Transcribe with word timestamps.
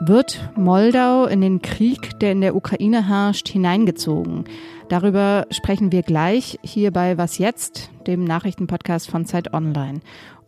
Wird 0.00 0.50
Moldau 0.56 1.26
in 1.26 1.42
den 1.42 1.60
Krieg, 1.60 2.18
der 2.20 2.32
in 2.32 2.40
der 2.40 2.56
Ukraine 2.56 3.06
herrscht, 3.06 3.48
hineingezogen? 3.48 4.44
Darüber 4.88 5.46
sprechen 5.50 5.92
wir 5.92 6.02
gleich 6.02 6.58
hier 6.62 6.92
bei 6.92 7.18
Was 7.18 7.36
jetzt, 7.36 7.90
dem 8.06 8.24
Nachrichtenpodcast 8.24 9.10
von 9.10 9.26
Zeit 9.26 9.52
Online. 9.52 10.00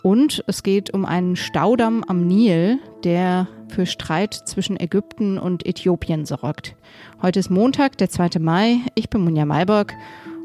Und 0.02 0.42
es 0.46 0.62
geht 0.62 0.94
um 0.94 1.04
einen 1.04 1.36
Staudamm 1.36 2.04
am 2.04 2.26
Nil, 2.26 2.78
der 3.04 3.48
für 3.68 3.84
Streit 3.84 4.32
zwischen 4.32 4.80
Ägypten 4.80 5.38
und 5.38 5.66
Äthiopien 5.66 6.24
sorgt. 6.24 6.74
Heute 7.20 7.40
ist 7.40 7.50
Montag, 7.50 7.98
der 7.98 8.08
2. 8.08 8.38
Mai. 8.38 8.78
Ich 8.94 9.10
bin 9.10 9.20
Munja 9.24 9.44
Malborg 9.44 9.92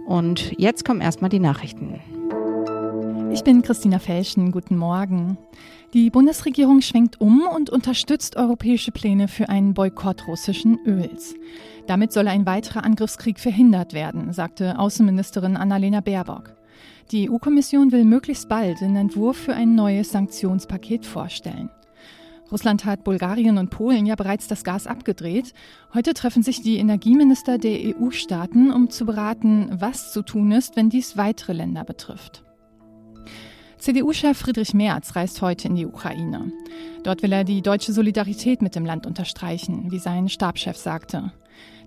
und 0.07 0.51
jetzt 0.57 0.83
kommen 0.83 0.99
erstmal 0.99 1.29
die 1.29 1.39
Nachrichten. 1.39 2.01
Ich 3.33 3.43
bin 3.43 3.63
Christina 3.63 3.97
Felschen. 3.97 4.51
Guten 4.51 4.77
Morgen. 4.77 5.39
Die 5.95 6.11
Bundesregierung 6.11 6.81
schwenkt 6.81 7.19
um 7.19 7.47
und 7.47 7.71
unterstützt 7.71 8.35
europäische 8.35 8.91
Pläne 8.91 9.27
für 9.27 9.49
einen 9.49 9.73
Boykott 9.73 10.27
russischen 10.27 10.77
Öls. 10.85 11.33
Damit 11.87 12.13
soll 12.13 12.27
ein 12.27 12.45
weiterer 12.45 12.83
Angriffskrieg 12.83 13.39
verhindert 13.39 13.93
werden, 13.93 14.33
sagte 14.33 14.77
Außenministerin 14.77 15.57
Annalena 15.57 16.01
Baerbock. 16.01 16.53
Die 17.11 17.27
EU-Kommission 17.27 17.91
will 17.91 18.05
möglichst 18.05 18.49
bald 18.49 18.81
den 18.81 18.95
Entwurf 18.95 19.37
für 19.37 19.55
ein 19.55 19.73
neues 19.73 20.11
Sanktionspaket 20.11 21.03
vorstellen. 21.03 21.71
Russland 22.51 22.85
hat 22.85 23.03
Bulgarien 23.03 23.57
und 23.57 23.71
Polen 23.71 24.05
ja 24.05 24.13
bereits 24.13 24.47
das 24.47 24.63
Gas 24.63 24.85
abgedreht. 24.85 25.55
Heute 25.95 26.13
treffen 26.13 26.43
sich 26.43 26.61
die 26.61 26.77
Energieminister 26.77 27.57
der 27.57 27.95
EU-Staaten, 27.97 28.71
um 28.71 28.91
zu 28.91 29.07
beraten, 29.07 29.69
was 29.71 30.13
zu 30.13 30.21
tun 30.21 30.51
ist, 30.51 30.75
wenn 30.75 30.91
dies 30.91 31.17
weitere 31.17 31.53
Länder 31.53 31.83
betrifft. 31.83 32.43
CDU-Chef 33.83 34.37
Friedrich 34.37 34.73
Merz 34.73 35.13
reist 35.13 35.41
heute 35.41 35.67
in 35.67 35.75
die 35.75 35.85
Ukraine. 35.85 36.53
Dort 37.03 37.21
will 37.21 37.33
er 37.33 37.43
die 37.43 37.61
deutsche 37.61 37.91
Solidarität 37.91 38.61
mit 38.61 38.75
dem 38.75 38.85
Land 38.85 39.05
unterstreichen, 39.05 39.91
wie 39.91 39.99
sein 39.99 40.29
Stabschef 40.29 40.77
sagte. 40.77 41.33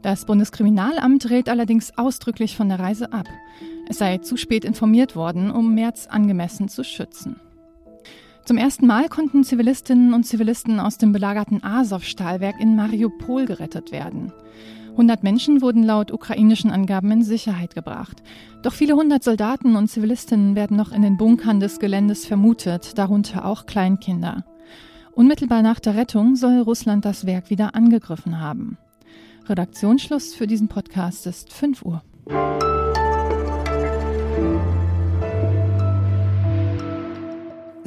Das 0.02 0.26
Bundeskriminalamt 0.26 1.30
rät 1.30 1.48
allerdings 1.48 1.96
ausdrücklich 1.96 2.54
von 2.54 2.68
der 2.68 2.80
Reise 2.80 3.14
ab. 3.14 3.26
Es 3.88 3.96
sei 3.96 4.18
zu 4.18 4.36
spät 4.36 4.66
informiert 4.66 5.16
worden, 5.16 5.50
um 5.50 5.74
März 5.74 6.06
angemessen 6.06 6.68
zu 6.68 6.84
schützen. 6.84 7.40
Zum 8.44 8.58
ersten 8.58 8.86
Mal 8.86 9.08
konnten 9.08 9.42
Zivilistinnen 9.42 10.12
und 10.12 10.24
Zivilisten 10.24 10.80
aus 10.80 10.98
dem 10.98 11.12
belagerten 11.12 11.64
Azov-Stahlwerk 11.64 12.60
in 12.60 12.76
Mariupol 12.76 13.46
gerettet 13.46 13.90
werden. 13.90 14.34
100 14.96 15.22
Menschen 15.22 15.60
wurden 15.60 15.82
laut 15.82 16.10
ukrainischen 16.10 16.70
Angaben 16.70 17.10
in 17.10 17.22
Sicherheit 17.22 17.74
gebracht. 17.74 18.22
Doch 18.62 18.72
viele 18.72 18.94
hundert 18.94 19.22
Soldaten 19.22 19.76
und 19.76 19.88
Zivilistinnen 19.88 20.56
werden 20.56 20.74
noch 20.74 20.90
in 20.90 21.02
den 21.02 21.18
Bunkern 21.18 21.60
des 21.60 21.78
Geländes 21.78 22.24
vermutet, 22.24 22.96
darunter 22.96 23.44
auch 23.44 23.66
Kleinkinder. 23.66 24.46
Unmittelbar 25.12 25.60
nach 25.60 25.80
der 25.80 25.96
Rettung 25.96 26.34
soll 26.34 26.60
Russland 26.60 27.04
das 27.04 27.26
Werk 27.26 27.50
wieder 27.50 27.74
angegriffen 27.74 28.40
haben. 28.40 28.78
Redaktionsschluss 29.46 30.34
für 30.34 30.46
diesen 30.46 30.68
Podcast 30.68 31.26
ist 31.26 31.52
5 31.52 31.82
Uhr. 31.82 32.02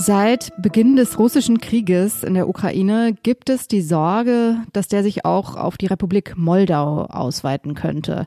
Seit 0.02 0.54
Beginn 0.62 0.96
des 0.96 1.20
russischen 1.20 1.60
Krieges 1.60 2.24
in 2.24 2.34
der 2.34 2.48
Ukraine 2.48 3.14
gibt 3.22 3.50
es 3.50 3.68
die 3.68 3.82
Sorge, 3.82 4.56
dass 4.72 4.88
der 4.88 5.04
sich 5.04 5.26
auch 5.26 5.58
auf 5.58 5.76
die 5.78 5.88
Republik 5.88 6.38
Moldau 6.38 7.04
ausweiten 7.04 7.76
könnte. 7.76 8.26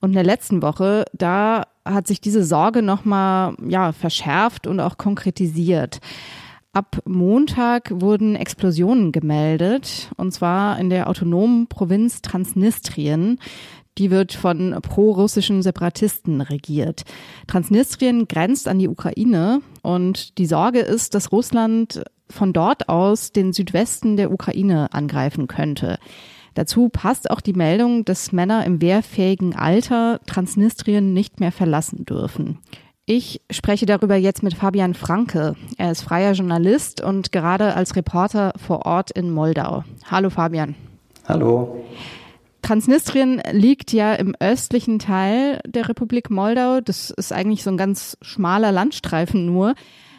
Und 0.00 0.10
in 0.10 0.14
der 0.14 0.24
letzten 0.24 0.62
Woche, 0.62 1.04
da 1.12 1.68
hat 1.84 2.08
sich 2.08 2.20
diese 2.20 2.42
Sorge 2.42 2.82
nochmal 2.82 3.54
ja, 3.64 3.92
verschärft 3.92 4.66
und 4.66 4.80
auch 4.80 4.98
konkretisiert. 4.98 6.00
Ab 6.72 6.98
Montag 7.04 7.92
wurden 8.00 8.34
Explosionen 8.34 9.12
gemeldet, 9.12 10.10
und 10.16 10.32
zwar 10.32 10.76
in 10.80 10.90
der 10.90 11.08
autonomen 11.08 11.68
Provinz 11.68 12.20
Transnistrien. 12.22 13.38
Die 13.98 14.10
wird 14.10 14.32
von 14.32 14.76
pro-russischen 14.80 15.62
Separatisten 15.62 16.40
regiert. 16.40 17.02
Transnistrien 17.46 18.26
grenzt 18.26 18.68
an 18.68 18.78
die 18.78 18.88
Ukraine 18.88 19.60
und 19.82 20.38
die 20.38 20.46
Sorge 20.46 20.80
ist, 20.80 21.14
dass 21.14 21.30
Russland 21.30 22.02
von 22.30 22.52
dort 22.52 22.88
aus 22.88 23.32
den 23.32 23.52
Südwesten 23.52 24.16
der 24.16 24.32
Ukraine 24.32 24.92
angreifen 24.92 25.46
könnte. 25.46 25.98
Dazu 26.54 26.88
passt 26.88 27.30
auch 27.30 27.40
die 27.40 27.52
Meldung, 27.52 28.04
dass 28.04 28.32
Männer 28.32 28.64
im 28.66 28.80
wehrfähigen 28.80 29.54
Alter 29.54 30.20
Transnistrien 30.26 31.12
nicht 31.12 31.40
mehr 31.40 31.52
verlassen 31.52 32.04
dürfen. 32.04 32.58
Ich 33.04 33.40
spreche 33.50 33.84
darüber 33.84 34.16
jetzt 34.16 34.42
mit 34.42 34.54
Fabian 34.54 34.94
Franke. 34.94 35.56
Er 35.76 35.90
ist 35.90 36.02
freier 36.02 36.32
Journalist 36.32 37.00
und 37.00 37.32
gerade 37.32 37.74
als 37.74 37.96
Reporter 37.96 38.52
vor 38.56 38.86
Ort 38.86 39.10
in 39.10 39.30
Moldau. 39.30 39.84
Hallo 40.10 40.30
Fabian. 40.30 40.76
Hallo. 41.26 41.84
Transnistrien 42.62 43.42
liegt 43.50 43.92
ja 43.92 44.14
im 44.14 44.34
östlichen 44.38 44.98
Teil 44.98 45.60
der 45.66 45.88
Republik 45.88 46.30
Moldau. 46.30 46.80
Das 46.80 47.10
ist 47.10 47.32
eigentlich 47.32 47.64
so 47.64 47.70
ein 47.70 47.76
ganz 47.76 48.16
schmaler 48.22 48.72
Landstreifen 48.72 49.44
nur. 49.46 49.74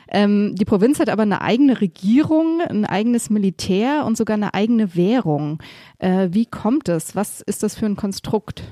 Ähm, 0.10 0.54
die 0.56 0.66
Provinz 0.66 1.00
hat 1.00 1.10
aber 1.10 1.24
eine 1.24 1.42
eigene 1.42 1.82
Regierung, 1.82 2.62
ein 2.62 2.86
eigenes 2.86 3.30
Militär 3.30 4.04
und 4.06 4.18
sogar 4.18 4.36
eine 4.36 4.54
eigene 4.54 4.96
Währung. 4.96 5.60
Äh, 5.98 6.30
wie 6.32 6.46
kommt 6.46 6.90
es? 6.90 7.16
Was 7.16 7.42
ist 7.42 7.64
das 7.64 7.76
für 7.76 7.86
ein 7.86 7.96
Konstrukt? 7.96 8.64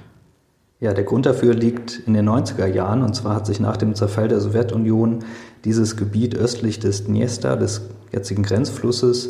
Ja, 0.82 0.94
der 0.94 1.03
Grund 1.03 1.26
dafür 1.26 1.53
liegt 1.53 2.02
in 2.06 2.14
den 2.14 2.28
90er 2.28 2.66
Jahren. 2.66 3.03
Und 3.03 3.16
zwar 3.16 3.36
hat 3.36 3.46
sich 3.46 3.59
nach 3.59 3.78
dem 3.78 3.96
Zerfall 3.96 4.28
der 4.28 4.42
Sowjetunion 4.42 5.20
dieses 5.64 5.96
Gebiet 5.96 6.36
östlich 6.36 6.80
des 6.80 7.06
Dniester, 7.06 7.56
des 7.56 7.90
jetzigen 8.12 8.44
Grenzflusses, 8.44 9.30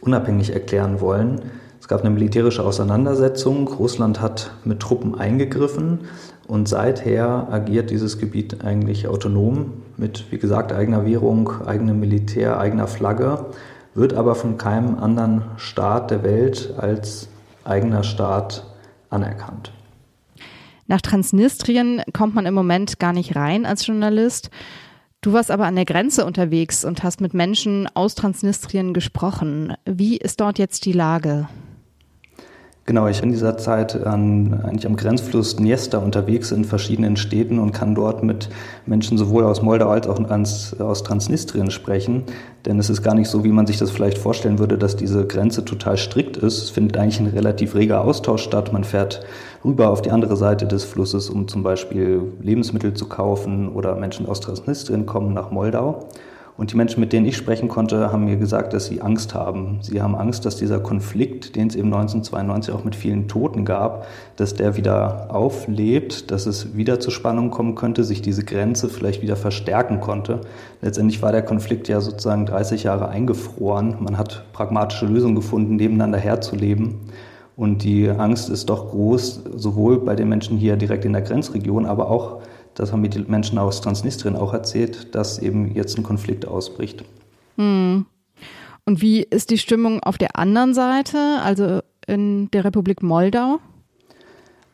unabhängig 0.00 0.52
erklären 0.52 1.00
wollen. 1.00 1.42
Es 1.92 1.98
gab 1.98 2.06
eine 2.06 2.14
militärische 2.14 2.64
Auseinandersetzung. 2.64 3.68
Russland 3.68 4.22
hat 4.22 4.52
mit 4.64 4.80
Truppen 4.80 5.14
eingegriffen 5.14 6.06
und 6.48 6.66
seither 6.66 7.48
agiert 7.50 7.90
dieses 7.90 8.18
Gebiet 8.18 8.64
eigentlich 8.64 9.08
autonom 9.08 9.74
mit, 9.98 10.24
wie 10.32 10.38
gesagt, 10.38 10.72
eigener 10.72 11.04
Währung, 11.04 11.52
eigenem 11.66 12.00
Militär, 12.00 12.58
eigener 12.58 12.86
Flagge, 12.86 13.44
wird 13.94 14.14
aber 14.14 14.36
von 14.36 14.56
keinem 14.56 14.96
anderen 14.96 15.42
Staat 15.58 16.10
der 16.10 16.22
Welt 16.22 16.72
als 16.78 17.28
eigener 17.62 18.04
Staat 18.04 18.64
anerkannt. 19.10 19.70
Nach 20.86 21.02
Transnistrien 21.02 22.00
kommt 22.14 22.34
man 22.34 22.46
im 22.46 22.54
Moment 22.54 23.00
gar 23.00 23.12
nicht 23.12 23.36
rein 23.36 23.66
als 23.66 23.86
Journalist. 23.86 24.48
Du 25.20 25.34
warst 25.34 25.50
aber 25.50 25.66
an 25.66 25.76
der 25.76 25.84
Grenze 25.84 26.24
unterwegs 26.24 26.86
und 26.86 27.02
hast 27.02 27.20
mit 27.20 27.34
Menschen 27.34 27.86
aus 27.92 28.14
Transnistrien 28.14 28.94
gesprochen. 28.94 29.74
Wie 29.84 30.16
ist 30.16 30.40
dort 30.40 30.58
jetzt 30.58 30.86
die 30.86 30.92
Lage? 30.92 31.48
Genau, 32.84 33.06
ich 33.06 33.20
bin 33.20 33.28
in 33.28 33.34
dieser 33.34 33.56
Zeit 33.58 34.04
an, 34.04 34.60
eigentlich 34.64 34.86
am 34.86 34.96
Grenzfluss 34.96 35.54
Dniester 35.54 36.02
unterwegs 36.02 36.50
in 36.50 36.64
verschiedenen 36.64 37.16
Städten 37.16 37.60
und 37.60 37.70
kann 37.70 37.94
dort 37.94 38.24
mit 38.24 38.48
Menschen 38.86 39.16
sowohl 39.16 39.44
aus 39.44 39.62
Moldau 39.62 39.88
als 39.90 40.08
auch 40.08 40.18
aus 40.80 41.04
Transnistrien 41.04 41.70
sprechen. 41.70 42.24
Denn 42.66 42.80
es 42.80 42.90
ist 42.90 43.02
gar 43.02 43.14
nicht 43.14 43.28
so, 43.28 43.44
wie 43.44 43.52
man 43.52 43.68
sich 43.68 43.78
das 43.78 43.92
vielleicht 43.92 44.18
vorstellen 44.18 44.58
würde, 44.58 44.78
dass 44.78 44.96
diese 44.96 45.24
Grenze 45.28 45.64
total 45.64 45.96
strikt 45.96 46.36
ist. 46.36 46.58
Es 46.58 46.70
findet 46.70 46.96
eigentlich 46.96 47.20
ein 47.20 47.28
relativ 47.28 47.76
reger 47.76 48.00
Austausch 48.00 48.42
statt. 48.42 48.72
Man 48.72 48.82
fährt 48.82 49.24
rüber 49.64 49.90
auf 49.90 50.02
die 50.02 50.10
andere 50.10 50.36
Seite 50.36 50.66
des 50.66 50.82
Flusses, 50.82 51.30
um 51.30 51.46
zum 51.46 51.62
Beispiel 51.62 52.32
Lebensmittel 52.40 52.94
zu 52.94 53.06
kaufen 53.06 53.68
oder 53.68 53.94
Menschen 53.94 54.26
aus 54.26 54.40
Transnistrien 54.40 55.06
kommen 55.06 55.32
nach 55.34 55.52
Moldau. 55.52 56.08
Und 56.58 56.70
die 56.70 56.76
Menschen, 56.76 57.00
mit 57.00 57.12
denen 57.12 57.24
ich 57.24 57.36
sprechen 57.36 57.68
konnte, 57.68 58.12
haben 58.12 58.26
mir 58.26 58.36
gesagt, 58.36 58.74
dass 58.74 58.84
sie 58.84 59.00
Angst 59.00 59.34
haben. 59.34 59.78
Sie 59.80 60.02
haben 60.02 60.14
Angst, 60.14 60.44
dass 60.44 60.56
dieser 60.56 60.80
Konflikt, 60.80 61.56
den 61.56 61.68
es 61.68 61.74
eben 61.74 61.92
1992 61.92 62.74
auch 62.74 62.84
mit 62.84 62.94
vielen 62.94 63.26
Toten 63.26 63.64
gab, 63.64 64.06
dass 64.36 64.54
der 64.54 64.76
wieder 64.76 65.34
auflebt, 65.34 66.30
dass 66.30 66.44
es 66.46 66.76
wieder 66.76 67.00
zu 67.00 67.10
Spannungen 67.10 67.50
kommen 67.50 67.74
könnte, 67.74 68.04
sich 68.04 68.20
diese 68.20 68.44
Grenze 68.44 68.90
vielleicht 68.90 69.22
wieder 69.22 69.36
verstärken 69.36 70.00
konnte. 70.00 70.42
Letztendlich 70.82 71.22
war 71.22 71.32
der 71.32 71.42
Konflikt 71.42 71.88
ja 71.88 72.00
sozusagen 72.02 72.44
30 72.44 72.82
Jahre 72.82 73.08
eingefroren. 73.08 73.96
Man 74.00 74.18
hat 74.18 74.44
pragmatische 74.52 75.06
Lösungen 75.06 75.34
gefunden, 75.34 75.76
nebeneinander 75.76 76.18
herzuleben. 76.18 77.00
Und 77.56 77.82
die 77.84 78.08
Angst 78.08 78.50
ist 78.50 78.68
doch 78.70 78.90
groß, 78.90 79.42
sowohl 79.56 80.00
bei 80.00 80.16
den 80.16 80.28
Menschen 80.28 80.58
hier 80.58 80.76
direkt 80.76 81.04
in 81.04 81.12
der 81.12 81.22
Grenzregion, 81.22 81.86
aber 81.86 82.10
auch 82.10 82.40
das 82.82 82.92
haben 82.92 83.00
mir 83.00 83.10
die 83.10 83.20
Menschen 83.20 83.58
aus 83.58 83.80
Transnistrien 83.80 84.34
auch 84.34 84.52
erzählt, 84.52 85.14
dass 85.14 85.38
eben 85.38 85.72
jetzt 85.74 85.96
ein 85.96 86.02
Konflikt 86.02 86.46
ausbricht. 86.46 87.04
Hm. 87.56 88.06
Und 88.84 89.00
wie 89.00 89.22
ist 89.22 89.50
die 89.50 89.58
Stimmung 89.58 90.00
auf 90.02 90.18
der 90.18 90.36
anderen 90.36 90.74
Seite, 90.74 91.38
also 91.44 91.80
in 92.08 92.50
der 92.50 92.64
Republik 92.64 93.00
Moldau? 93.02 93.60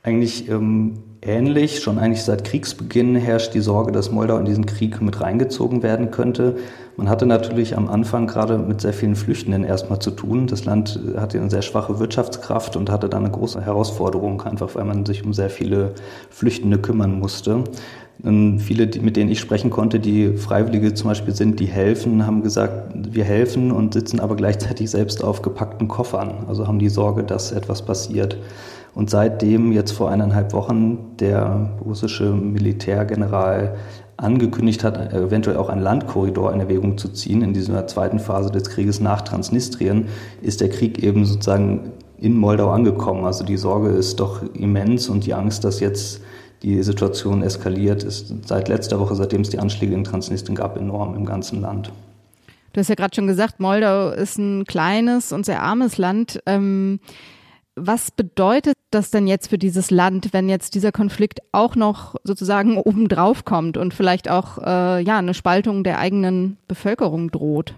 Eigentlich 0.02 0.48
ähm, 0.48 1.02
ähnlich. 1.22 1.80
Schon 1.80 1.98
eigentlich 1.98 2.22
seit 2.22 2.44
Kriegsbeginn 2.44 3.16
herrscht 3.16 3.54
die 3.54 3.60
Sorge, 3.60 3.92
dass 3.92 4.10
Moldau 4.10 4.38
in 4.38 4.44
diesen 4.44 4.66
Krieg 4.66 5.00
mit 5.00 5.20
reingezogen 5.20 5.82
werden 5.82 6.10
könnte. 6.10 6.56
Man 6.96 7.08
hatte 7.08 7.26
natürlich 7.26 7.76
am 7.76 7.88
Anfang 7.88 8.26
gerade 8.26 8.58
mit 8.58 8.80
sehr 8.80 8.92
vielen 8.92 9.16
Flüchtenden 9.16 9.64
erstmal 9.64 9.98
zu 9.98 10.10
tun. 10.10 10.46
Das 10.46 10.64
Land 10.64 10.98
hatte 11.16 11.38
eine 11.38 11.50
sehr 11.50 11.62
schwache 11.62 11.98
Wirtschaftskraft 11.98 12.76
und 12.76 12.90
hatte 12.90 13.08
da 13.08 13.18
eine 13.18 13.30
große 13.30 13.60
Herausforderung, 13.60 14.42
einfach 14.42 14.74
weil 14.74 14.84
man 14.84 15.06
sich 15.06 15.24
um 15.24 15.32
sehr 15.32 15.50
viele 15.50 15.94
Flüchtende 16.30 16.78
kümmern 16.78 17.18
musste. 17.18 17.64
Und 18.22 18.58
viele, 18.58 18.86
mit 19.00 19.16
denen 19.16 19.30
ich 19.30 19.38
sprechen 19.38 19.70
konnte, 19.70 20.00
die 20.00 20.36
Freiwillige 20.36 20.92
zum 20.94 21.08
Beispiel 21.08 21.34
sind, 21.34 21.60
die 21.60 21.66
helfen, 21.66 22.26
haben 22.26 22.42
gesagt, 22.42 22.92
wir 23.14 23.22
helfen 23.22 23.70
und 23.70 23.94
sitzen 23.94 24.18
aber 24.18 24.34
gleichzeitig 24.34 24.90
selbst 24.90 25.22
auf 25.22 25.40
gepackten 25.40 25.86
Koffern. 25.86 26.46
Also 26.48 26.66
haben 26.66 26.80
die 26.80 26.88
Sorge, 26.88 27.22
dass 27.22 27.52
etwas 27.52 27.82
passiert. 27.82 28.36
Und 28.98 29.10
seitdem 29.10 29.70
jetzt 29.70 29.92
vor 29.92 30.10
eineinhalb 30.10 30.52
Wochen 30.52 31.16
der 31.20 31.70
russische 31.84 32.32
Militärgeneral 32.32 33.76
angekündigt 34.16 34.82
hat, 34.82 35.12
eventuell 35.12 35.56
auch 35.56 35.68
einen 35.68 35.82
Landkorridor 35.82 36.52
in 36.52 36.58
Erwägung 36.58 36.98
zu 36.98 37.08
ziehen 37.10 37.42
in 37.42 37.52
dieser 37.52 37.86
zweiten 37.86 38.18
Phase 38.18 38.50
des 38.50 38.68
Krieges 38.70 38.98
nach 38.98 39.20
Transnistrien, 39.20 40.08
ist 40.42 40.60
der 40.60 40.68
Krieg 40.68 41.00
eben 41.00 41.24
sozusagen 41.26 41.92
in 42.18 42.36
Moldau 42.36 42.70
angekommen. 42.72 43.24
Also 43.24 43.44
die 43.44 43.56
Sorge 43.56 43.90
ist 43.90 44.18
doch 44.18 44.42
immens 44.54 45.08
und 45.08 45.26
die 45.26 45.32
Angst, 45.32 45.62
dass 45.62 45.78
jetzt 45.78 46.20
die 46.64 46.82
Situation 46.82 47.44
eskaliert, 47.44 48.02
ist 48.02 48.34
seit 48.48 48.66
letzter 48.66 48.98
Woche, 48.98 49.14
seitdem 49.14 49.42
es 49.42 49.50
die 49.50 49.60
Anschläge 49.60 49.94
in 49.94 50.02
Transnistrien 50.02 50.56
gab, 50.56 50.76
enorm 50.76 51.14
im 51.14 51.24
ganzen 51.24 51.60
Land. 51.60 51.92
Du 52.72 52.80
hast 52.80 52.88
ja 52.88 52.96
gerade 52.96 53.14
schon 53.14 53.28
gesagt, 53.28 53.60
Moldau 53.60 54.10
ist 54.10 54.38
ein 54.38 54.64
kleines 54.64 55.32
und 55.32 55.46
sehr 55.46 55.62
armes 55.62 55.98
Land. 55.98 56.42
Ähm, 56.46 56.98
was 57.80 58.10
bedeutet 58.10 58.74
das 58.90 59.10
denn 59.10 59.26
jetzt 59.26 59.48
für 59.48 59.58
dieses 59.58 59.90
Land, 59.90 60.32
wenn 60.32 60.48
jetzt 60.48 60.74
dieser 60.74 60.92
Konflikt 60.92 61.40
auch 61.52 61.76
noch 61.76 62.16
sozusagen 62.24 62.76
obendrauf 62.84 63.44
kommt 63.44 63.76
und 63.76 63.94
vielleicht 63.94 64.30
auch 64.30 64.58
äh, 64.58 65.02
ja 65.02 65.18
eine 65.18 65.34
Spaltung 65.34 65.84
der 65.84 65.98
eigenen 65.98 66.58
Bevölkerung 66.68 67.30
droht? 67.30 67.74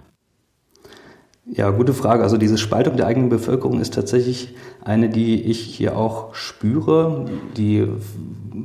Ja, 1.52 1.70
gute 1.70 1.94
Frage. 1.94 2.22
Also 2.22 2.36
diese 2.36 2.58
Spaltung 2.58 2.96
der 2.96 3.08
eigenen 3.08 3.28
Bevölkerung 3.28 3.80
ist 3.80 3.94
tatsächlich 3.94 4.54
eine, 4.84 5.08
die 5.08 5.42
ich 5.42 5.58
hier 5.60 5.96
auch 5.96 6.32
spüre. 6.32 7.24
Die 7.56 7.88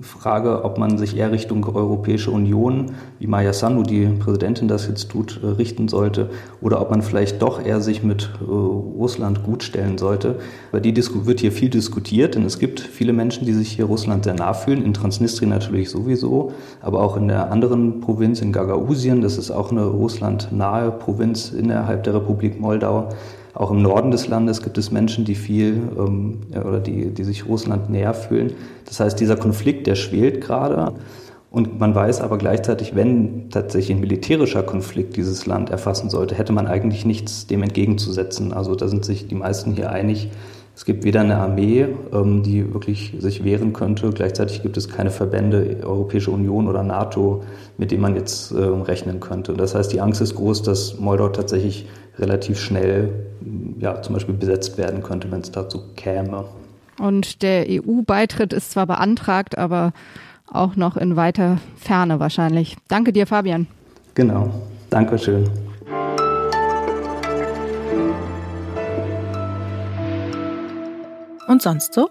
Frage, 0.01 0.63
ob 0.63 0.77
man 0.77 0.97
sich 0.97 1.17
eher 1.17 1.31
Richtung 1.31 1.65
Europäische 1.65 2.31
Union, 2.31 2.91
wie 3.19 3.27
Maya 3.27 3.53
Sandu, 3.53 3.83
die 3.83 4.05
Präsidentin, 4.05 4.67
das 4.67 4.87
jetzt 4.87 5.09
tut, 5.09 5.39
äh, 5.43 5.47
richten 5.47 5.87
sollte, 5.87 6.29
oder 6.61 6.81
ob 6.81 6.91
man 6.91 7.01
vielleicht 7.01 7.41
doch 7.41 7.63
eher 7.63 7.81
sich 7.81 8.03
mit 8.03 8.29
äh, 8.41 8.51
Russland 8.51 9.43
gutstellen 9.43 9.97
sollte. 9.97 10.35
Weil 10.71 10.81
die 10.81 10.93
Disku 10.93 11.25
wird 11.25 11.39
hier 11.39 11.51
viel 11.51 11.69
diskutiert, 11.69 12.35
denn 12.35 12.45
es 12.45 12.59
gibt 12.59 12.79
viele 12.79 13.13
Menschen, 13.13 13.45
die 13.45 13.53
sich 13.53 13.69
hier 13.71 13.85
Russland 13.85 14.25
sehr 14.25 14.35
nah 14.35 14.53
fühlen, 14.53 14.83
in 14.83 14.93
Transnistrien 14.93 15.49
natürlich 15.49 15.89
sowieso, 15.89 16.51
aber 16.81 17.01
auch 17.01 17.17
in 17.17 17.27
der 17.27 17.51
anderen 17.51 17.99
Provinz, 18.01 18.41
in 18.41 18.51
Gagausien, 18.51 19.21
das 19.21 19.37
ist 19.37 19.51
auch 19.51 19.71
eine 19.71 19.85
russlandnahe 19.85 20.91
Provinz 20.91 21.51
innerhalb 21.51 22.03
der 22.03 22.15
Republik 22.15 22.59
Moldau. 22.59 22.74
Auch 22.83 23.71
im 23.71 23.81
Norden 23.81 24.11
des 24.11 24.27
Landes 24.27 24.61
gibt 24.61 24.77
es 24.77 24.91
Menschen, 24.91 25.23
die 25.23 25.35
viel 25.35 25.81
ähm, 25.97 26.41
oder 26.53 26.79
die, 26.81 27.11
die 27.11 27.23
sich 27.23 27.47
Russland 27.47 27.89
näher 27.89 28.13
fühlen. 28.13 28.53
Das 28.85 28.99
heißt, 28.99 29.19
dieser 29.19 29.37
Konflikt, 29.37 29.87
der 29.87 29.95
schwelt 29.95 30.41
gerade. 30.41 30.93
Und 31.51 31.79
man 31.79 31.95
weiß 31.95 32.19
aber 32.19 32.37
gleichzeitig, 32.37 32.95
wenn 32.95 33.49
tatsächlich 33.49 33.95
ein 33.95 34.01
militärischer 34.01 34.61
Konflikt 34.61 35.15
dieses 35.15 35.45
Land 35.45 35.69
erfassen 35.69 36.09
sollte, 36.09 36.35
hätte 36.35 36.51
man 36.51 36.67
eigentlich 36.67 37.05
nichts 37.05 37.47
dem 37.47 37.63
entgegenzusetzen. 37.63 38.51
Also 38.51 38.75
da 38.75 38.89
sind 38.89 39.05
sich 39.05 39.29
die 39.29 39.35
meisten 39.35 39.71
hier 39.71 39.89
einig. 39.89 40.29
Es 40.75 40.83
gibt 40.83 41.05
weder 41.05 41.21
eine 41.21 41.37
Armee, 41.37 41.87
ähm, 42.11 42.43
die 42.43 42.73
wirklich 42.73 43.15
sich 43.19 43.45
wehren 43.45 43.71
könnte. 43.71 44.09
Gleichzeitig 44.09 44.63
gibt 44.63 44.75
es 44.75 44.89
keine 44.89 45.11
Verbände, 45.11 45.77
Europäische 45.85 46.31
Union 46.31 46.67
oder 46.67 46.83
NATO, 46.83 47.43
mit 47.77 47.91
denen 47.91 48.01
man 48.01 48.15
jetzt 48.15 48.51
äh, 48.51 48.57
rechnen 48.57 49.21
könnte. 49.21 49.53
Das 49.53 49.73
heißt, 49.75 49.93
die 49.93 50.01
Angst 50.01 50.19
ist 50.19 50.35
groß, 50.35 50.63
dass 50.63 50.99
Moldau 50.99 51.29
tatsächlich 51.29 51.87
relativ 52.19 52.59
schnell 52.59 53.09
ja, 53.79 54.01
zum 54.01 54.13
Beispiel 54.13 54.35
besetzt 54.35 54.77
werden 54.77 55.03
könnte, 55.03 55.31
wenn 55.31 55.41
es 55.41 55.51
dazu 55.51 55.81
käme. 55.95 56.45
Und 56.99 57.41
der 57.41 57.65
EU-Beitritt 57.69 58.53
ist 58.53 58.71
zwar 58.71 58.87
beantragt, 58.87 59.57
aber 59.57 59.91
auch 60.51 60.75
noch 60.75 60.95
in 60.95 61.15
weiter 61.15 61.57
Ferne 61.75 62.19
wahrscheinlich. 62.19 62.77
Danke 62.87 63.11
dir, 63.11 63.27
Fabian. 63.27 63.67
Genau. 64.13 64.49
Dankeschön. 64.89 65.49
Und 71.47 71.61
sonst 71.61 71.93
so? 71.93 72.09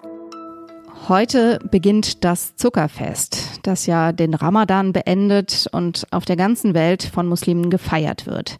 Heute 1.08 1.58
beginnt 1.70 2.24
das 2.24 2.56
Zuckerfest, 2.56 3.60
das 3.62 3.84
ja 3.86 4.12
den 4.12 4.32
Ramadan 4.32 4.92
beendet 4.92 5.66
und 5.72 6.06
auf 6.10 6.24
der 6.24 6.36
ganzen 6.36 6.72
Welt 6.72 7.02
von 7.02 7.26
Muslimen 7.26 7.68
gefeiert 7.68 8.26
wird. 8.26 8.56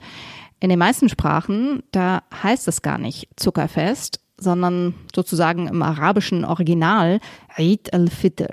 In 0.61 0.71
den 0.71 0.79
meisten 0.79 1.09
Sprachen, 1.09 1.83
da 1.93 2.23
heißt 2.43 2.69
es 2.69 2.83
gar 2.83 2.99
nicht 2.99 3.29
Zuckerfest, 3.37 4.21
sondern 4.39 4.95
sozusagen 5.15 5.69
im 5.69 5.83
arabischen 5.83 6.45
Original 6.45 7.21
Eid 7.57 7.93
al-Fitr. 7.93 8.49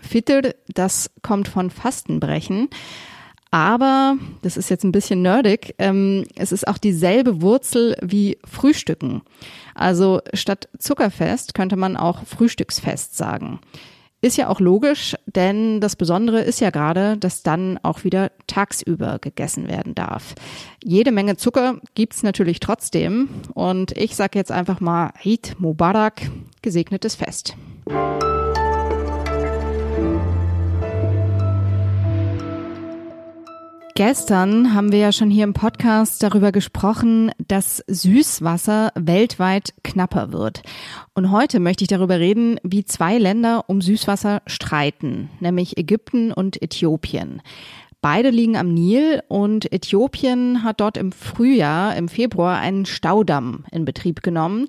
Fitr, 0.00 0.54
das 0.68 1.10
kommt 1.22 1.48
von 1.48 1.70
Fastenbrechen. 1.70 2.68
Aber, 3.50 4.18
das 4.42 4.58
ist 4.58 4.68
jetzt 4.68 4.84
ein 4.84 4.92
bisschen 4.92 5.22
nerdig, 5.22 5.74
ähm, 5.78 6.26
es 6.36 6.52
ist 6.52 6.68
auch 6.68 6.76
dieselbe 6.76 7.40
Wurzel 7.40 7.96
wie 8.02 8.38
Frühstücken. 8.44 9.22
Also 9.74 10.20
statt 10.34 10.68
Zuckerfest 10.78 11.54
könnte 11.54 11.76
man 11.76 11.96
auch 11.96 12.24
Frühstücksfest 12.26 13.16
sagen. 13.16 13.60
Ist 14.20 14.36
ja 14.36 14.48
auch 14.48 14.58
logisch, 14.58 15.14
denn 15.26 15.80
das 15.80 15.94
Besondere 15.94 16.40
ist 16.40 16.60
ja 16.60 16.70
gerade, 16.70 17.16
dass 17.16 17.44
dann 17.44 17.78
auch 17.84 18.02
wieder 18.02 18.32
tagsüber 18.48 19.20
gegessen 19.20 19.68
werden 19.68 19.94
darf. 19.94 20.34
Jede 20.82 21.12
Menge 21.12 21.36
Zucker 21.36 21.80
gibt's 21.94 22.24
natürlich 22.24 22.58
trotzdem 22.58 23.28
und 23.54 23.96
ich 23.96 24.16
sage 24.16 24.36
jetzt 24.36 24.50
einfach 24.50 24.80
mal 24.80 25.12
Eid 25.24 25.54
Mubarak, 25.58 26.22
gesegnetes 26.62 27.14
Fest. 27.14 27.54
Gestern 33.98 34.74
haben 34.74 34.92
wir 34.92 35.00
ja 35.00 35.10
schon 35.10 35.28
hier 35.28 35.42
im 35.42 35.54
Podcast 35.54 36.22
darüber 36.22 36.52
gesprochen, 36.52 37.32
dass 37.48 37.82
Süßwasser 37.88 38.92
weltweit 38.94 39.74
knapper 39.82 40.32
wird. 40.32 40.62
Und 41.14 41.32
heute 41.32 41.58
möchte 41.58 41.82
ich 41.82 41.88
darüber 41.88 42.20
reden, 42.20 42.60
wie 42.62 42.84
zwei 42.84 43.18
Länder 43.18 43.64
um 43.66 43.80
Süßwasser 43.80 44.42
streiten, 44.46 45.30
nämlich 45.40 45.78
Ägypten 45.78 46.32
und 46.32 46.62
Äthiopien. 46.62 47.42
Beide 48.00 48.30
liegen 48.30 48.56
am 48.56 48.72
Nil 48.72 49.20
und 49.26 49.72
Äthiopien 49.72 50.62
hat 50.62 50.80
dort 50.80 50.96
im 50.96 51.10
Frühjahr, 51.10 51.96
im 51.96 52.06
Februar, 52.06 52.58
einen 52.58 52.86
Staudamm 52.86 53.64
in 53.72 53.84
Betrieb 53.84 54.22
genommen. 54.22 54.68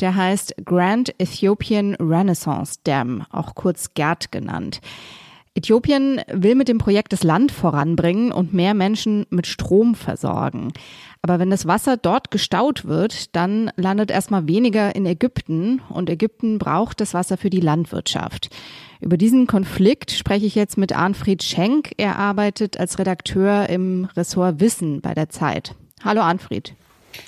Der 0.00 0.16
heißt 0.16 0.54
Grand 0.64 1.14
Ethiopian 1.20 1.94
Renaissance 1.96 2.80
Dam, 2.84 3.26
auch 3.32 3.54
kurz 3.54 3.92
GERD 3.92 4.32
genannt. 4.32 4.80
Äthiopien 5.54 6.20
will 6.32 6.54
mit 6.54 6.68
dem 6.68 6.78
Projekt 6.78 7.12
das 7.12 7.24
Land 7.24 7.52
voranbringen 7.52 8.32
und 8.32 8.54
mehr 8.54 8.72
Menschen 8.72 9.26
mit 9.28 9.46
Strom 9.46 9.94
versorgen. 9.94 10.72
Aber 11.20 11.38
wenn 11.38 11.50
das 11.50 11.66
Wasser 11.66 11.98
dort 11.98 12.30
gestaut 12.30 12.86
wird, 12.86 13.36
dann 13.36 13.70
landet 13.76 14.10
erstmal 14.10 14.48
weniger 14.48 14.94
in 14.96 15.04
Ägypten 15.04 15.80
und 15.90 16.08
Ägypten 16.08 16.58
braucht 16.58 17.00
das 17.00 17.12
Wasser 17.12 17.36
für 17.36 17.50
die 17.50 17.60
Landwirtschaft. 17.60 18.48
Über 19.00 19.18
diesen 19.18 19.46
Konflikt 19.46 20.10
spreche 20.10 20.46
ich 20.46 20.54
jetzt 20.54 20.78
mit 20.78 20.96
Arnfried 20.96 21.42
Schenk. 21.42 21.92
Er 21.98 22.18
arbeitet 22.18 22.80
als 22.80 22.98
Redakteur 22.98 23.68
im 23.68 24.08
Ressort 24.16 24.58
Wissen 24.60 25.02
bei 25.02 25.12
der 25.12 25.28
Zeit. 25.28 25.74
Hallo 26.02 26.22
Arnfried. 26.22 26.74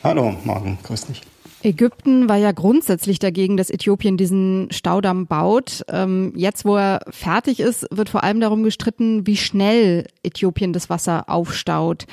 Hallo, 0.02 0.36
morgen, 0.44 0.78
grüß 0.82 1.06
dich. 1.06 1.22
Ägypten 1.62 2.28
war 2.28 2.36
ja 2.36 2.52
grundsätzlich 2.52 3.18
dagegen, 3.18 3.56
dass 3.56 3.70
Äthiopien 3.70 4.18
diesen 4.18 4.68
Staudamm 4.70 5.26
baut. 5.26 5.82
Ähm, 5.88 6.32
jetzt, 6.36 6.66
wo 6.66 6.76
er 6.76 7.00
fertig 7.08 7.58
ist, 7.58 7.86
wird 7.90 8.10
vor 8.10 8.22
allem 8.22 8.40
darum 8.40 8.64
gestritten, 8.64 9.26
wie 9.26 9.36
schnell 9.36 10.06
Äthiopien 10.22 10.74
das 10.74 10.90
Wasser 10.90 11.28
aufstaut. 11.28 12.04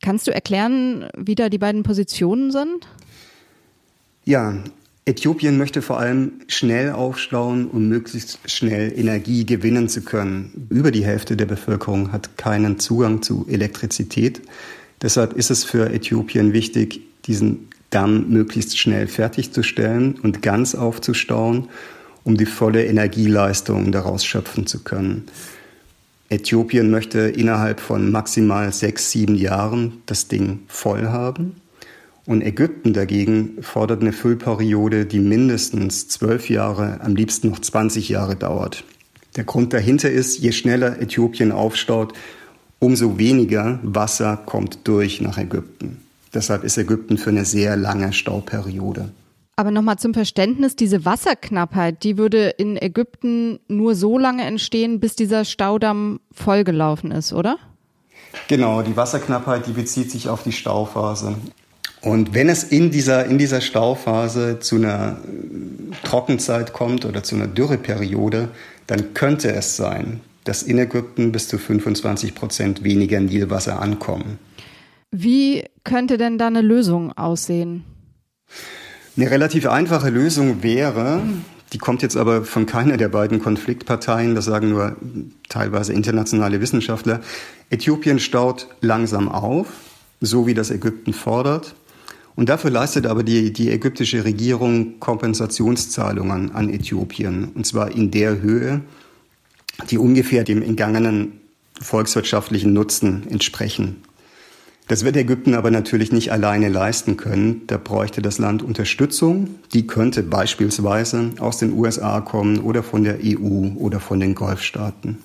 Kannst 0.00 0.26
du 0.26 0.34
erklären, 0.34 1.08
wie 1.16 1.36
da 1.36 1.48
die 1.48 1.58
beiden 1.58 1.84
Positionen 1.84 2.50
sind? 2.50 2.88
Ja, 4.24 4.54
Äthiopien 5.04 5.58
möchte 5.58 5.80
vor 5.80 5.98
allem 5.98 6.40
schnell 6.48 6.90
aufstauen, 6.90 7.68
um 7.68 7.88
möglichst 7.88 8.38
schnell 8.46 8.92
Energie 8.96 9.46
gewinnen 9.46 9.88
zu 9.88 10.02
können. 10.02 10.68
Über 10.70 10.90
die 10.90 11.04
Hälfte 11.04 11.36
der 11.36 11.46
Bevölkerung 11.46 12.12
hat 12.12 12.36
keinen 12.36 12.80
Zugang 12.80 13.22
zu 13.22 13.46
Elektrizität. 13.48 14.42
Deshalb 15.02 15.32
ist 15.34 15.50
es 15.50 15.64
für 15.64 15.90
Äthiopien 15.90 16.52
wichtig, 16.52 17.00
diesen 17.26 17.68
dann 17.90 18.30
möglichst 18.30 18.78
schnell 18.78 19.06
fertigzustellen 19.06 20.14
und 20.22 20.40
ganz 20.40 20.74
aufzustauen, 20.74 21.68
um 22.24 22.36
die 22.36 22.46
volle 22.46 22.86
Energieleistung 22.86 23.92
daraus 23.92 24.24
schöpfen 24.24 24.66
zu 24.66 24.82
können. 24.82 25.26
Äthiopien 26.30 26.90
möchte 26.90 27.20
innerhalb 27.20 27.80
von 27.80 28.10
maximal 28.10 28.72
sechs, 28.72 29.10
sieben 29.10 29.34
Jahren 29.34 30.02
das 30.06 30.28
Ding 30.28 30.60
voll 30.66 31.08
haben. 31.08 31.56
Und 32.24 32.40
Ägypten 32.42 32.94
dagegen 32.94 33.58
fordert 33.60 34.00
eine 34.00 34.12
Füllperiode, 34.12 35.04
die 35.04 35.18
mindestens 35.18 36.08
zwölf 36.08 36.48
Jahre, 36.48 37.00
am 37.02 37.16
liebsten 37.16 37.50
noch 37.50 37.58
20 37.58 38.08
Jahre 38.08 38.36
dauert. 38.36 38.84
Der 39.36 39.44
Grund 39.44 39.72
dahinter 39.72 40.10
ist, 40.10 40.38
je 40.38 40.52
schneller 40.52 41.00
Äthiopien 41.00 41.52
aufstaut, 41.52 42.14
umso 42.82 43.16
weniger 43.16 43.78
Wasser 43.82 44.36
kommt 44.36 44.80
durch 44.88 45.20
nach 45.20 45.38
Ägypten. 45.38 45.98
Deshalb 46.34 46.64
ist 46.64 46.76
Ägypten 46.78 47.16
für 47.16 47.30
eine 47.30 47.44
sehr 47.44 47.76
lange 47.76 48.12
Stauperiode. 48.12 49.10
Aber 49.54 49.70
nochmal 49.70 49.98
zum 49.98 50.14
Verständnis, 50.14 50.74
diese 50.74 51.04
Wasserknappheit, 51.04 52.02
die 52.02 52.18
würde 52.18 52.48
in 52.48 52.76
Ägypten 52.76 53.60
nur 53.68 53.94
so 53.94 54.18
lange 54.18 54.44
entstehen, 54.44 54.98
bis 54.98 55.14
dieser 55.14 55.44
Staudamm 55.44 56.18
vollgelaufen 56.32 57.12
ist, 57.12 57.32
oder? 57.32 57.58
Genau, 58.48 58.82
die 58.82 58.96
Wasserknappheit, 58.96 59.66
die 59.68 59.72
bezieht 59.72 60.10
sich 60.10 60.28
auf 60.28 60.42
die 60.42 60.52
Stauphase. 60.52 61.36
Und 62.00 62.34
wenn 62.34 62.48
es 62.48 62.64
in 62.64 62.90
dieser, 62.90 63.26
in 63.26 63.38
dieser 63.38 63.60
Stauphase 63.60 64.58
zu 64.58 64.76
einer 64.76 65.18
äh, 65.22 65.94
Trockenzeit 66.04 66.72
kommt 66.72 67.04
oder 67.04 67.22
zu 67.22 67.36
einer 67.36 67.46
Dürreperiode, 67.46 68.48
dann 68.88 69.14
könnte 69.14 69.52
es 69.52 69.76
sein, 69.76 70.20
dass 70.44 70.62
in 70.62 70.78
Ägypten 70.78 71.32
bis 71.32 71.48
zu 71.48 71.58
25 71.58 72.34
Prozent 72.34 72.84
weniger 72.84 73.20
Nilwasser 73.20 73.80
ankommen. 73.80 74.38
Wie 75.10 75.64
könnte 75.84 76.18
denn 76.18 76.38
da 76.38 76.46
eine 76.46 76.62
Lösung 76.62 77.12
aussehen? 77.12 77.84
Eine 79.16 79.30
relativ 79.30 79.66
einfache 79.66 80.08
Lösung 80.08 80.62
wäre, 80.62 81.22
die 81.72 81.78
kommt 81.78 82.02
jetzt 82.02 82.16
aber 82.16 82.44
von 82.44 82.66
keiner 82.66 82.96
der 82.96 83.08
beiden 83.08 83.40
Konfliktparteien, 83.40 84.34
das 84.34 84.44
sagen 84.44 84.70
nur 84.70 84.96
teilweise 85.48 85.92
internationale 85.92 86.60
Wissenschaftler. 86.60 87.20
Äthiopien 87.70 88.18
staut 88.18 88.68
langsam 88.80 89.28
auf, 89.28 89.68
so 90.20 90.46
wie 90.46 90.54
das 90.54 90.70
Ägypten 90.70 91.14
fordert. 91.14 91.74
Und 92.34 92.48
dafür 92.48 92.70
leistet 92.70 93.06
aber 93.06 93.22
die, 93.22 93.52
die 93.52 93.70
ägyptische 93.70 94.24
Regierung 94.24 94.98
Kompensationszahlungen 95.00 96.52
an 96.54 96.70
Äthiopien. 96.70 97.52
Und 97.54 97.66
zwar 97.66 97.90
in 97.90 98.10
der 98.10 98.40
Höhe, 98.40 98.82
die 99.90 99.98
ungefähr 99.98 100.44
dem 100.44 100.62
entgangenen 100.62 101.40
volkswirtschaftlichen 101.80 102.72
Nutzen 102.72 103.26
entsprechen. 103.28 104.02
Das 104.88 105.04
wird 105.04 105.16
Ägypten 105.16 105.54
aber 105.54 105.70
natürlich 105.70 106.12
nicht 106.12 106.32
alleine 106.32 106.68
leisten 106.68 107.16
können. 107.16 107.62
Da 107.66 107.78
bräuchte 107.78 108.20
das 108.20 108.38
Land 108.38 108.62
Unterstützung. 108.62 109.48
Die 109.72 109.86
könnte 109.86 110.22
beispielsweise 110.22 111.30
aus 111.38 111.58
den 111.58 111.72
USA 111.72 112.20
kommen 112.20 112.58
oder 112.58 112.82
von 112.82 113.04
der 113.04 113.18
EU 113.24 113.68
oder 113.76 114.00
von 114.00 114.20
den 114.20 114.34
Golfstaaten. 114.34 115.18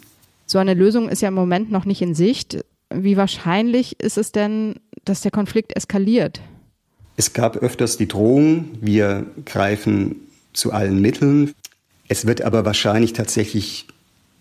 So 0.46 0.60
eine 0.60 0.74
Lösung 0.74 1.10
ist 1.10 1.22
ja 1.22 1.28
im 1.28 1.34
Moment 1.34 1.72
noch 1.72 1.86
nicht 1.86 2.02
in 2.02 2.16
Sicht. 2.16 2.64
Wie 2.94 3.18
wahrscheinlich 3.18 4.00
ist 4.00 4.18
es 4.18 4.32
denn, 4.32 4.76
dass 5.04 5.22
der 5.22 5.32
Konflikt 5.32 5.76
eskaliert? 5.76 6.40
Es 7.18 7.34
gab 7.34 7.58
öfters 7.58 7.98
die 7.98 8.08
Drohung, 8.08 8.70
wir 8.80 9.26
greifen 9.44 10.16
zu 10.54 10.72
allen 10.72 11.02
Mitteln. 11.02 11.54
Es 12.08 12.26
wird 12.26 12.44
aber 12.44 12.64
wahrscheinlich 12.64 13.14
tatsächlich 13.14 13.88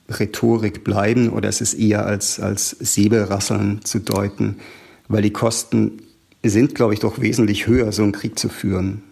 Rhetorik 0.09 0.85
bleiben 0.85 1.31
oder 1.31 1.49
es 1.49 1.61
ist 1.61 1.75
eher 1.75 2.07
als, 2.07 2.41
als 2.41 2.71
Säbelrasseln 2.71 3.85
zu 3.85 4.01
deuten 4.01 4.57
weil 5.09 5.23
die 5.23 5.33
Kosten 5.33 6.03
sind, 6.43 6.75
glaube 6.75 6.95
ich, 6.95 7.01
doch 7.01 7.21
wesentlich 7.21 7.67
höher, 7.67 7.93
so 7.93 8.03
einen 8.03 8.13
Krieg 8.13 8.39
zu 8.39 8.49
führen, 8.49 9.03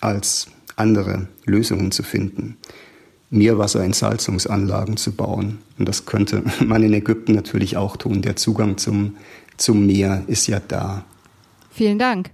als 0.00 0.48
andere 0.76 1.28
Lösungen 1.44 1.92
zu 1.92 2.02
finden. 2.02 2.56
Meerwasserentsalzungsanlagen 3.30 4.96
zu 4.96 5.12
bauen. 5.12 5.58
Und 5.78 5.88
das 5.88 6.06
könnte 6.06 6.42
man 6.64 6.82
in 6.82 6.94
Ägypten 6.94 7.32
natürlich 7.32 7.76
auch 7.76 7.96
tun. 7.96 8.22
Der 8.22 8.36
Zugang 8.36 8.78
zum, 8.78 9.16
zum 9.56 9.86
Meer 9.86 10.22
ist 10.26 10.46
ja 10.46 10.60
da. 10.60 11.04
Vielen 11.70 11.98
Dank. 11.98 12.30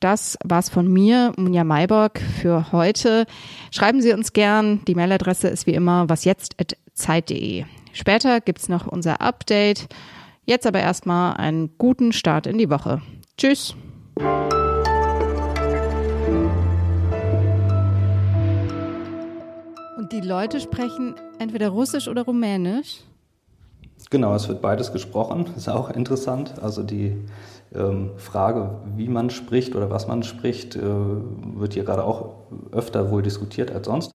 Das 0.00 0.36
war's 0.44 0.68
von 0.68 0.92
mir, 0.92 1.32
Munja 1.36 1.62
Mayborg, 1.62 2.20
für 2.40 2.72
heute. 2.72 3.24
Schreiben 3.70 4.02
Sie 4.02 4.12
uns 4.12 4.32
gern. 4.32 4.80
Die 4.88 4.96
Mailadresse 4.96 5.46
ist 5.46 5.68
wie 5.68 5.74
immer 5.74 6.08
wasjetzt.zeit.de. 6.92 7.64
Später 7.92 8.40
gibt's 8.40 8.68
noch 8.68 8.86
unser 8.86 9.20
Update. 9.20 9.88
Jetzt 10.44 10.66
aber 10.66 10.80
erstmal 10.80 11.34
einen 11.36 11.76
guten 11.78 12.12
Start 12.12 12.46
in 12.46 12.58
die 12.58 12.70
Woche. 12.70 13.00
Tschüss. 13.36 13.74
Und 19.98 20.12
die 20.12 20.20
Leute 20.20 20.60
sprechen 20.60 21.14
entweder 21.38 21.68
Russisch 21.68 22.08
oder 22.08 22.22
Rumänisch? 22.22 23.00
Genau, 24.10 24.34
es 24.34 24.48
wird 24.48 24.60
beides 24.60 24.92
gesprochen. 24.92 25.44
Das 25.46 25.56
ist 25.58 25.68
auch 25.68 25.90
interessant. 25.90 26.54
Also 26.60 26.82
die 26.82 27.16
ähm, 27.74 28.10
Frage, 28.16 28.80
wie 28.96 29.08
man 29.08 29.30
spricht 29.30 29.76
oder 29.76 29.90
was 29.90 30.08
man 30.08 30.22
spricht, 30.22 30.76
äh, 30.76 30.82
wird 30.82 31.74
hier 31.74 31.84
gerade 31.84 32.04
auch 32.04 32.34
öfter 32.72 33.10
wohl 33.10 33.22
diskutiert 33.22 33.70
als 33.70 33.86
sonst. 33.86 34.10